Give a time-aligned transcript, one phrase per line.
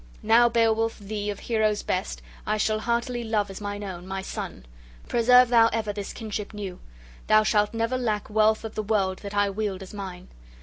[0.23, 4.65] Now, Beowulf, thee, of heroes best, I shall heartily love as mine own, my son;
[5.07, 6.79] preserve thou ever this kinship new:
[7.27, 10.29] thou shalt never lack wealth of the world that I wield as mine!